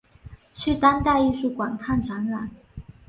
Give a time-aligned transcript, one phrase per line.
[0.55, 2.49] 去当代艺术馆看展览